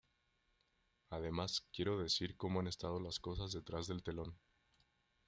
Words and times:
Además 1.11 1.63
quiero 1.71 1.99
decir 1.99 2.35
como 2.35 2.59
han 2.59 2.65
estado 2.65 2.99
las 2.99 3.19
cosas 3.19 3.51
detrás 3.51 3.85
del 3.85 4.01
telón. 4.01 4.35